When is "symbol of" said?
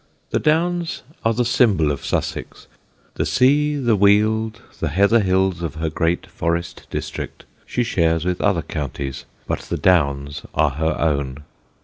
1.45-2.03